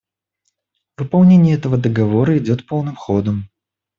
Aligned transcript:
Выполнение 0.97 1.53
этого 1.55 1.77
Договора 1.77 2.35
идет 2.35 2.65
полным 2.65 2.95
ходом. 2.95 3.51